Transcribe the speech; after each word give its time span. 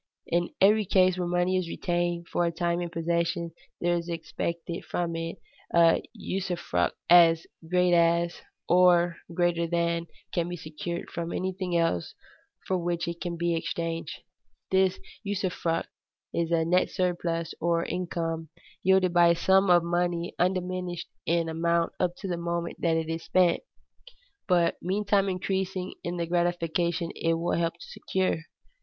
In 0.25 0.49
every 0.59 0.85
case 0.85 1.15
where 1.15 1.27
money 1.27 1.57
is 1.57 1.69
retained 1.69 2.27
for 2.27 2.43
a 2.43 2.51
time 2.51 2.81
in 2.81 2.89
possession, 2.89 3.51
there 3.79 3.95
is 3.95 4.09
expected 4.09 4.83
from 4.83 5.15
it 5.15 5.37
a 5.75 6.01
usufruct 6.11 6.95
as 7.07 7.45
great 7.69 7.93
as, 7.93 8.41
or 8.67 9.17
greater 9.31 9.67
than, 9.67 10.07
can 10.33 10.49
be 10.49 10.57
secured 10.57 11.11
from 11.11 11.31
anything 11.31 11.77
else 11.77 12.15
for 12.65 12.79
which 12.79 13.07
it 13.07 13.21
can 13.21 13.37
be 13.37 13.53
exchanged. 13.55 14.23
This 14.71 14.99
usufruct 15.21 15.87
is 16.33 16.49
a 16.49 16.65
net 16.65 16.89
surplus, 16.89 17.53
or 17.61 17.85
income, 17.85 18.49
yielded 18.81 19.13
by 19.13 19.27
a 19.27 19.35
sum 19.35 19.69
of 19.69 19.83
money 19.83 20.33
undiminished 20.39 21.09
in 21.27 21.47
amount 21.47 21.93
up 21.99 22.15
to 22.15 22.27
the 22.27 22.37
moment 22.37 22.77
it 22.83 23.07
is 23.07 23.25
spent, 23.25 23.61
but 24.47 24.77
meantime 24.81 25.29
increasing 25.29 25.93
in 26.03 26.17
the 26.17 26.25
gratification 26.25 27.11
it 27.15 27.35
will 27.35 27.51
help 27.55 27.75
to 27.75 27.85
secure. 27.85 28.37